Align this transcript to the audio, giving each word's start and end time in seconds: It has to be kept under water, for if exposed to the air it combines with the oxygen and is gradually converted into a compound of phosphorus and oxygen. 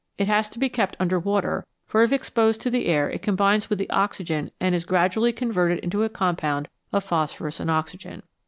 It 0.17 0.27
has 0.27 0.49
to 0.49 0.57
be 0.57 0.67
kept 0.67 0.97
under 0.99 1.19
water, 1.19 1.63
for 1.85 2.01
if 2.01 2.11
exposed 2.11 2.59
to 2.61 2.71
the 2.71 2.87
air 2.87 3.07
it 3.07 3.21
combines 3.21 3.69
with 3.69 3.77
the 3.77 3.87
oxygen 3.91 4.49
and 4.59 4.73
is 4.73 4.83
gradually 4.83 5.31
converted 5.31 5.77
into 5.83 6.01
a 6.01 6.09
compound 6.09 6.69
of 6.91 7.03
phosphorus 7.03 7.59
and 7.59 7.69
oxygen. 7.69 8.23